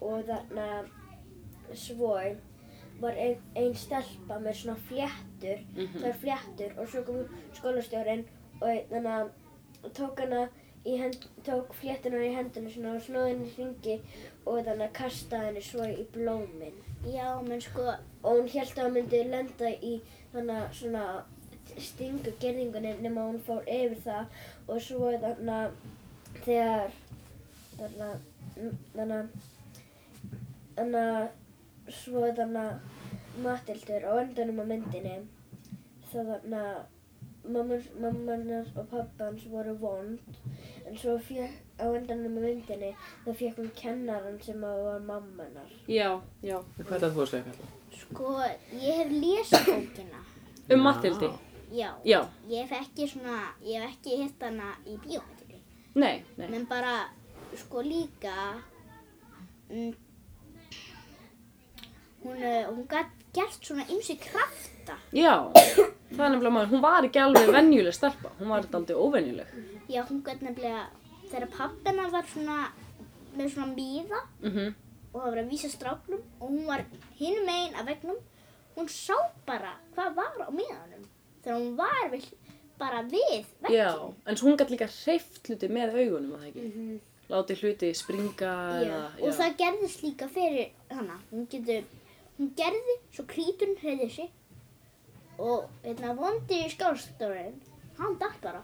og 0.00 0.22
þarna 0.28 0.68
svo 1.76 2.14
var 3.00 3.16
ein, 3.18 3.36
ein 3.58 3.74
stelpa 3.74 4.38
með 4.40 4.54
svona 4.60 4.76
fléttur, 4.88 5.58
Mhm. 5.74 5.98
tvær 5.98 6.14
fléttur 6.22 6.78
og 6.78 6.88
svo 6.88 7.02
kom 7.04 7.24
skólastjórin 7.58 8.24
og 8.62 8.88
þannig 8.90 9.10
að 9.18 9.92
tók 9.98 10.20
hana 10.22 10.48
í 10.86 10.96
hend, 11.00 11.26
tók 11.44 11.74
fléttuna 11.74 12.22
í 12.24 12.32
hendina 12.36 12.70
svona 12.70 12.94
og 12.96 13.02
snóði 13.02 13.28
henni 13.34 13.48
í 13.48 13.54
hringi 13.56 14.00
og 14.46 14.64
þannig 14.64 14.86
að 14.88 14.92
kastaði 15.00 15.46
henni 15.50 15.60
svo 15.62 15.84
í 15.84 16.06
blómin. 16.14 16.76
Já, 17.12 17.42
menn 17.42 17.60
sko, 17.60 17.82
Og 18.24 18.38
hún 18.38 18.48
held 18.48 18.78
að 18.78 18.86
hún 18.86 18.94
myndi 18.96 19.18
lenda 19.28 19.70
í 19.84 19.94
þannig 20.32 20.56
að 20.56 20.76
svona 20.78 21.02
stingu 21.86 22.32
gerðingunni 22.40 22.94
nema 23.04 23.26
hún 23.28 23.42
fór 23.44 23.66
yfir 23.68 23.98
það. 24.06 24.38
Og 24.68 24.80
svo 24.80 25.10
þannig 25.24 25.52
að 25.56 25.74
þegar 26.46 26.94
þannig 27.76 28.06
að 28.06 28.16
þannig 28.94 29.16
að 29.18 29.28
þannig 30.78 31.00
að 31.02 31.94
svo 32.00 32.24
þannig 32.40 32.64
að 32.64 32.74
Matildur 33.44 34.08
á 34.08 34.12
endanum 34.22 34.62
á 34.62 34.64
myndinni. 34.72 35.14
Þá 36.08 36.18
þannig 36.30 36.60
að 36.62 36.82
mammanar 37.48 38.66
og 38.76 38.88
pappans 38.90 39.44
voru 39.52 39.74
vond 39.80 40.18
en 40.86 40.96
svo 40.96 41.18
fekk, 41.18 41.54
á 41.80 41.86
endanum 41.92 42.38
á 42.38 42.40
myndinni 42.46 42.92
þá 43.24 43.30
fekk 43.40 43.58
hún 43.60 43.70
kennaran 43.76 44.38
sem 44.42 44.64
að 44.64 44.82
var 44.84 45.00
mammanar. 45.08 45.72
Já, 45.88 46.20
já. 46.42 46.58
Hvað 46.78 46.94
er 46.96 47.02
það 47.06 47.16
þú 47.16 47.24
að 47.26 47.32
segja 47.32 47.44
kalla? 47.50 47.72
sko, 47.94 48.30
ég 48.80 49.00
hef 49.00 49.10
lesið 49.22 49.66
bókina. 49.70 50.22
Um 50.72 50.80
Mattildi? 50.84 51.28
Já. 51.74 51.90
Já. 52.04 52.20
Ég 52.48 52.64
hef 52.68 52.72
ekki 52.80 53.08
svona, 53.10 53.40
ég 53.64 53.82
hef 53.82 53.96
ekki 53.96 54.22
hitt 54.22 54.42
hana 54.42 54.72
í 54.86 54.96
bíómyndinni. 55.02 55.60
Nei, 55.94 56.22
nei. 56.38 56.48
Men 56.50 56.66
bara, 56.70 56.94
sko 57.58 57.82
líka, 57.82 58.62
mm, 59.70 59.92
hún, 62.24 62.36
eh, 62.42 62.64
hún 62.68 62.86
gætt 62.88 63.12
gert 63.34 63.60
svona 63.62 63.84
ymsi 63.90 64.16
krafta. 64.16 64.98
Já, 65.12 65.52
það 66.16 66.24
er 66.26 66.32
nefnilega 66.34 66.54
maður. 66.56 66.70
Hún 66.74 66.82
var 66.84 67.06
ekki 67.08 67.20
alveg 67.22 67.52
venjuleg 67.54 67.94
stelpa. 67.96 68.30
Hún 68.40 68.48
var 68.52 68.66
aldrei 68.72 68.96
óvenjuleg. 68.96 69.46
Já, 69.88 70.02
hún 70.08 70.22
gætt 70.26 70.42
nefnilega, 70.42 70.86
þegar 71.30 71.48
pappina 71.56 72.08
var 72.10 72.24
svona, 72.32 72.58
með 73.36 73.50
svona 73.54 73.74
míða 73.74 74.20
Mhm. 74.42 74.74
og 75.14 75.20
það 75.22 75.30
var 75.30 75.38
að 75.42 75.50
vísa 75.50 75.68
stráknum 75.70 76.22
og 76.40 76.48
hún 76.50 76.66
var 76.66 76.84
hinn 77.18 77.44
megin 77.46 77.74
af 77.74 77.86
vegnum, 77.86 78.16
hún 78.76 78.88
sá 78.88 79.14
bara 79.46 79.74
hvað 79.96 80.14
var 80.14 80.32
á 80.46 80.50
míðanum. 80.50 81.04
Þegar 81.44 81.58
hún 81.60 81.76
var 81.76 82.10
við, 82.10 82.24
bara 82.78 83.02
við 83.02 83.44
veggin. 83.62 83.76
Já, 83.76 84.14
en 84.26 84.34
hún 84.36 84.56
gæti 84.56 84.70
líka 84.76 84.88
hreift 84.88 85.42
hluti 85.48 85.68
með 85.68 85.94
augunum, 85.94 86.32
að 86.34 86.40
það 86.40 86.48
ekki? 86.48 87.00
Látið 87.30 87.60
hluti 87.62 87.94
springa 87.94 88.52
eða, 88.84 89.02
og 89.22 89.32
það 89.32 89.56
gerðist 89.56 90.02
líka 90.02 90.28
fyrir 90.28 90.70
hana. 90.90 91.18
Hún 91.32 91.46
getur, 91.48 91.84
hún 92.38 92.50
gerði, 92.56 92.96
svo 93.12 93.24
kríturinn 93.24 93.78
hreyði 93.80 94.10
sig 94.10 94.30
og 95.38 95.68
hérna 95.84 96.14
vondi 96.18 96.60
skálstórinn, 96.72 97.56
hann 97.98 98.18
datt 98.20 98.40
bara. 98.42 98.62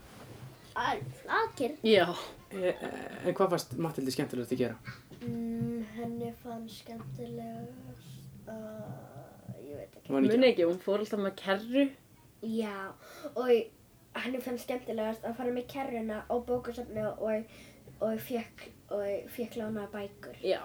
Alveg 0.74 1.16
flakir. 1.22 1.76
Já, 1.86 2.06
E, 2.50 2.72
en 3.28 3.34
hvað 3.38 3.52
fannst 3.52 3.76
Mattildi 3.78 4.10
skemmtilegt 4.10 4.50
að 4.50 4.58
gera? 4.58 4.94
Mm, 5.22 5.84
henni 5.94 6.32
fannst 6.42 6.80
skemmtilegast 6.82 8.48
að, 8.50 8.88
ég 9.62 9.76
veit 9.78 9.98
ekki. 10.00 10.10
Muni 10.16 10.48
ekki, 10.48 10.66
hún 10.66 10.80
fór 10.82 11.04
alltaf 11.04 11.22
með 11.22 11.36
kerru. 11.38 11.84
Já, 12.42 12.74
og 13.36 13.52
henni 14.24 14.40
fannst 14.42 14.66
skemmtilegast 14.66 15.28
að 15.28 15.36
fara 15.38 15.54
með 15.54 15.68
kerruna 15.70 16.24
á 16.26 16.34
bókasafni 16.48 17.04
og, 17.12 17.54
og 18.02 18.18
fekk, 18.26 18.66
og 18.98 19.30
fekk 19.36 19.60
lána 19.60 19.86
bækur. 19.94 20.42
Já, 20.42 20.64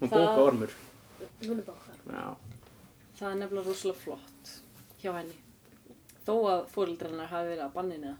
Hún 0.00 0.10
bóka 0.10 0.42
ormur. 0.42 0.74
Hún 1.44 1.58
er 1.60 1.66
bókar. 1.70 2.02
Já. 2.10 2.26
það 3.20 3.30
er 3.30 3.40
nefnilega 3.44 3.68
rosalega 3.68 4.00
flott 4.00 4.52
hjá 5.02 5.12
henni. 5.18 5.36
Þó 6.26 6.34
að 6.52 6.66
fórildrannar 6.74 7.30
hafi 7.32 7.48
verið 7.52 7.64
að 7.66 7.72
banninu. 7.74 8.16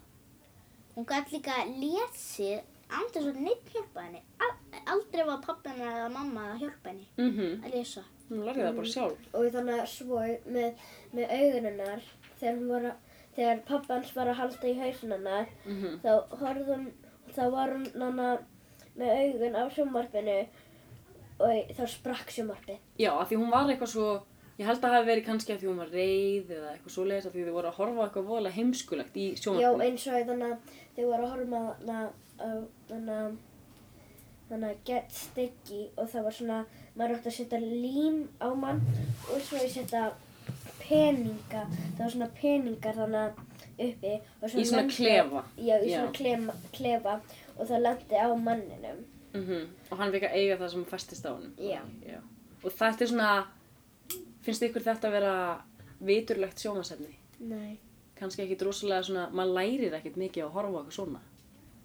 Hún 0.96 1.06
gæti 1.06 1.36
líka 1.38 1.56
lesið 1.66 2.62
án 2.90 3.10
þess 3.14 3.26
að 3.30 3.40
neitt 3.44 3.68
hjálpa 3.74 4.02
henni. 4.06 4.22
Al- 4.40 4.56
Aldrei 4.86 5.24
var 5.26 5.38
pappina 5.44 5.90
eða 5.92 6.08
mamma 6.12 6.46
að 6.54 6.60
hjálpa 6.64 6.88
henni 6.90 7.06
Mhm, 7.18 7.62
að 7.64 7.74
lesa. 7.74 8.02
hún 8.30 8.44
lærði 8.46 8.64
það 8.64 8.76
bara 8.76 8.92
sjálf. 8.94 9.18
Og 9.34 9.52
þannig 9.52 9.80
að 9.80 9.86
svo 9.86 10.18
með, 10.50 10.74
með 11.14 11.30
augununnar, 11.30 12.02
þegar, 12.40 12.56
hún 12.58 12.68
var 12.68 12.82
að- 12.82 12.96
þegar 13.36 13.64
pappans 13.66 14.14
var 14.16 14.26
að 14.26 14.34
halda 14.34 14.66
í 14.68 14.78
hausin 14.80 15.12
hennar, 15.12 15.46
Mhm. 15.66 16.00
þá 16.00 16.28
hún, 16.66 16.92
þá 17.34 17.50
var 17.50 17.68
hún 17.68 17.92
hana, 18.00 18.38
með 18.96 19.10
augun 19.20 19.54
á 19.56 19.62
sjónvarpinu 19.70 20.48
og 21.40 21.48
þá 21.76 21.86
sprakk 21.86 22.28
sjónvarpið. 22.30 22.78
Já, 22.98 23.10
af 23.20 23.28
því 23.30 23.36
hún 23.36 23.50
var 23.50 23.66
eitthvað 23.68 23.88
svo, 23.94 24.22
ég 24.60 24.66
held 24.68 24.78
að 24.78 24.84
það 24.84 24.96
hafi 24.98 25.08
verið 25.10 25.26
kannski 25.30 25.52
að 25.54 25.60
því 25.62 25.68
hún 25.70 25.78
var 25.82 25.92
reið 25.94 26.50
eða 26.56 26.70
eitthvað 26.74 26.94
svoleiðis 26.96 27.26
af 27.30 27.32
því 27.36 27.44
þau 27.48 27.54
voru 27.58 27.70
að 27.70 27.78
horfa 27.80 28.06
eitthvað 28.06 28.28
voðalega 28.30 28.56
heimskulegt 28.60 29.16
í 29.16 29.26
Já, 29.30 29.38
sjónvarpinu. 29.44 29.84
eins 29.86 30.06
og 30.06 30.26
þannig 30.30 30.50
að 30.50 30.58
þau 30.96 31.04
voru 31.10 31.24
að 31.24 31.32
horfa 31.34 31.62
þannig 32.90 33.14
að 33.20 33.38
þannig 34.50 34.70
að 34.70 34.80
get 34.90 35.12
sticky 35.14 35.80
og 35.96 36.08
það 36.10 36.24
var 36.26 36.34
svona, 36.40 36.58
maður 36.98 37.16
átti 37.20 37.30
að 37.30 37.36
setja 37.36 37.60
lím 37.62 38.16
á 38.42 38.48
mann 38.58 38.80
og 39.30 39.44
svo 39.46 39.60
að 39.60 39.68
setja 39.76 40.00
peninga, 40.80 41.62
það 41.70 42.00
var 42.02 42.10
svona 42.14 42.28
peningar 42.40 42.96
þannig 42.98 43.20
að 43.20 43.46
uppi 43.86 44.14
og 44.42 44.50
svo 44.50 44.58
Í 44.60 44.64
svona 44.66 44.82
lenti- 44.82 44.96
klefa. 44.98 45.42
Já, 45.56 45.76
í 45.78 45.90
Já. 45.92 46.00
svona 46.00 46.12
klefa, 46.18 46.56
klefa 46.74 47.14
og 47.56 47.68
það 47.70 47.82
lendi 47.86 48.18
á 48.18 48.28
manninum. 48.36 48.98
Mm 49.34 49.68
Og 49.92 49.98
hann 49.98 50.12
fikk 50.12 50.24
að 50.26 50.34
eiga 50.34 50.56
það 50.58 50.70
sem 50.74 50.84
festist 50.84 51.24
á 51.26 51.30
honum. 51.30 51.54
Já. 51.58 51.80
Og 52.64 52.70
þetta 52.72 53.02
er 53.02 53.06
svona, 53.12 53.30
finnst 54.46 54.62
ykkur 54.68 54.84
þetta 54.86 55.08
að 55.10 55.16
vera 55.18 55.34
viturlegt 56.00 56.62
sjómasefni? 56.62 57.12
Nei. 57.50 57.78
Kannski 58.20 58.42
ekkit 58.44 58.62
rosalega 58.68 59.02
svona, 59.06 59.26
maður 59.32 59.54
lærir 59.58 59.94
ekkit 59.96 60.16
mikið 60.20 60.44
að 60.46 60.54
horfa 60.56 60.80
eitthvað 60.82 60.96
svona. 60.98 61.20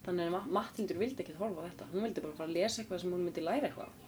Þannig 0.06 0.28
að 0.28 0.34
Ma- 0.36 0.48
Matthildur 0.60 1.00
vildi 1.02 1.24
ekkit 1.24 1.40
horfa 1.40 1.68
þetta. 1.70 1.88
Hún 1.94 2.04
vildi 2.06 2.22
bara 2.26 2.38
fara 2.38 2.50
að 2.50 2.58
lesa 2.60 2.82
eitthvað 2.84 3.02
sem 3.02 3.14
hún 3.16 3.24
myndi 3.26 3.44
læra 3.46 3.70
eitthvað. 3.70 4.02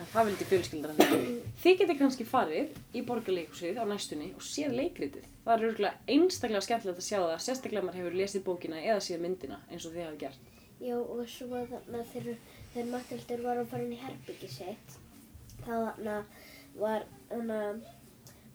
En 0.00 0.08
það 0.14 0.28
vildi 0.30 0.46
fjölskyldar 0.48 0.92
henni. 0.96 1.32
Þið 1.60 1.74
getið 1.82 1.98
kannski 2.00 2.24
farið 2.28 2.76
í 2.96 3.02
borgarleikusið 3.08 3.80
á 3.80 3.84
næstunni 3.90 4.30
og 4.36 4.44
séð 4.46 4.72
leikritið. 4.78 5.26
Það 5.44 5.52
er 5.56 5.66
örgulega 5.68 6.14
einstaklega 6.14 6.62
skemmtilegt 6.64 7.02
að 7.02 7.06
sjá 7.08 7.18
það, 7.20 7.34
sérstaklega 7.46 7.84
maður 7.84 8.00
hefur 8.00 8.16
lesið 8.20 8.44
bókina 8.46 8.78
eða 8.80 9.02
séð 9.04 9.20
myndina 9.26 9.58
eins 9.68 9.84
og 9.88 9.92
þið 9.96 10.06
hafa 10.06 10.20
gert. 10.22 10.48
Já, 10.80 10.96
og 10.96 11.20
svo 11.28 11.60
þarna 11.68 12.00
þegar, 12.14 12.38
Mattildur 12.94 13.42
var 13.44 13.60
að 13.60 13.68
fara 13.74 13.84
inn 13.84 13.92
í 13.92 14.00
herbyggi 14.00 14.48
sitt, 14.48 14.96
þá 15.66 15.72
þarna 15.74 16.14
var 16.78 17.04
þarna 17.30 17.80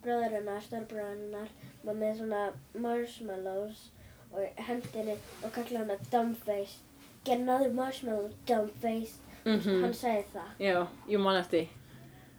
bróður 0.04 0.30
hennar, 0.38 0.60
stórbróður 0.62 1.16
hennar, 1.16 1.48
var 1.84 1.94
með 1.94 2.18
svona 2.20 2.42
marshmallows 2.74 3.90
og 4.32 4.60
hendinni 4.68 5.16
og 5.44 5.52
kallaði 5.54 5.76
hana 5.84 5.96
dumbface. 6.12 6.78
Get 7.24 7.40
another 7.40 7.72
marshmallow, 7.72 8.30
dumbface. 8.46 9.18
Mhm. 9.44 9.82
Hann 9.82 9.94
sagði 9.94 10.24
það. 10.34 10.48
Já, 10.58 10.86
ég 11.08 11.20
man 11.20 11.36
eftir. 11.40 11.68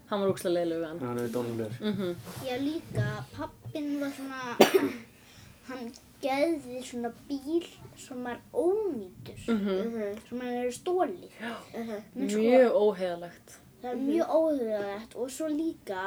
Hann 0.10 0.22
var 0.22 0.30
úkslega 0.32 0.54
leiðilega 0.56 0.80
við 0.80 0.88
hann. 0.88 1.00
Hann 1.00 1.20
er 1.20 1.28
dónulegur. 1.28 1.80
Mm 1.82 2.16
Já, 2.48 2.58
líka, 2.58 3.06
pappin 3.36 4.00
var 4.00 4.12
svona, 4.16 4.92
hann 5.68 5.92
geði 6.22 6.82
svona 6.84 7.12
bíl 7.30 7.66
sem 7.98 8.24
var 8.24 8.38
ónýtur, 8.54 9.40
Mhm. 9.48 10.18
sem 10.30 10.40
hann 10.40 10.54
er 10.54 10.72
stólið. 10.72 11.32
Mhm. 11.74 12.30
Sko, 12.30 12.40
Mjög 12.40 12.72
óheðalegt. 12.72 13.58
Það 13.82 13.92
er 13.92 14.02
mjög 14.02 14.34
óhugaðett 14.40 15.16
og 15.16 15.32
svo 15.32 15.48
líka, 15.52 16.04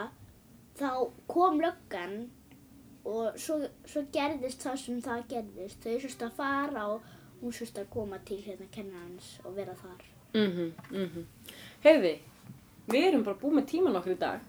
þá 0.78 0.90
kom 1.30 1.60
löggan 1.62 2.16
og 3.04 3.38
svo, 3.40 3.60
svo 3.88 4.04
gerðist 4.12 4.64
það 4.64 4.78
sem 4.82 5.00
það 5.04 5.26
gerðist. 5.30 5.84
Þau 5.84 6.00
sérst 6.02 6.24
að 6.26 6.36
fara 6.38 6.86
og 6.94 7.06
hún 7.40 7.54
sérst 7.56 7.80
að 7.80 7.90
koma 7.94 8.20
til 8.26 8.40
hérna 8.44 8.68
kennarans 8.74 9.38
og 9.44 9.56
vera 9.56 9.76
þar. 9.78 10.04
Mhm, 10.34 10.72
mhm. 10.90 11.26
Heyrði, 11.84 12.14
við 12.90 13.08
erum 13.08 13.24
bara 13.26 13.40
búið 13.40 13.58
með 13.58 13.70
tíman 13.72 14.00
okkur 14.00 14.16
í 14.16 14.20
dag. 14.20 14.46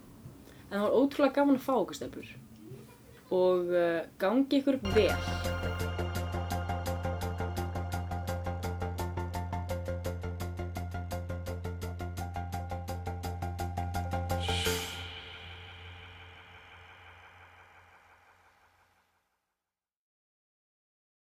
En 0.69 0.77
það 0.77 0.85
var 0.87 0.99
ótrúlega 0.99 1.37
gaman 1.39 1.59
að 1.59 1.65
fá 1.67 1.73
okkur 1.77 1.99
stelpur. 1.99 2.35
Og 3.31 3.71
uh, 3.71 4.03
gangi 4.19 4.59
ykkur 4.59 4.79
vel. 4.91 5.90